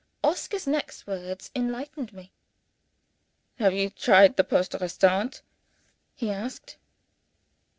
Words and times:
Oscar's 0.23 0.65
next 0.65 1.05
words 1.05 1.51
enlightened 1.55 2.11
me. 2.11 2.31
"Have 3.59 3.75
you 3.75 3.91
tried 3.91 4.35
the 4.35 4.43
Poste 4.43 4.73
Restante?" 4.81 5.43
he 6.15 6.31
asked. 6.31 6.77